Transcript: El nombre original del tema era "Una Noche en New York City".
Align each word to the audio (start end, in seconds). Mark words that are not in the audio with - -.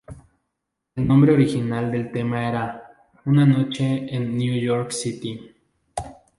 El 0.95 1.07
nombre 1.07 1.31
original 1.31 1.91
del 1.91 2.11
tema 2.11 2.49
era 2.49 3.11
"Una 3.25 3.45
Noche 3.45 4.07
en 4.15 4.35
New 4.35 4.59
York 4.59 4.89
City". 4.89 5.51